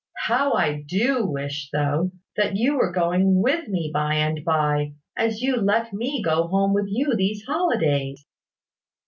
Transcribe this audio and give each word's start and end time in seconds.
How 0.25 0.53
I 0.53 0.81
do 0.81 1.27
wish, 1.27 1.69
though, 1.71 2.09
that 2.35 2.55
you 2.55 2.75
were 2.75 2.91
going 2.91 3.43
with 3.43 3.67
me 3.67 3.91
by 3.93 4.15
and 4.15 4.43
by, 4.43 4.93
as 5.15 5.43
you 5.43 5.57
let 5.57 5.93
me 5.93 6.23
go 6.23 6.47
home 6.47 6.73
with 6.73 6.87
you 6.87 7.15
these 7.15 7.43
holidays!" 7.43 8.25